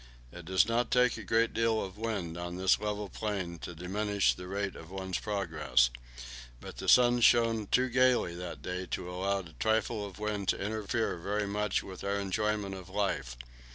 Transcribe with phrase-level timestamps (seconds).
[0.31, 4.33] It does not take a great deal of wind on this level plain to diminish
[4.33, 5.91] the rate of one's progress.
[6.59, 10.59] But the sun shone too gaily that day to allow a trifle of wind to
[10.59, 13.37] interfere very much with our enjoyment of life.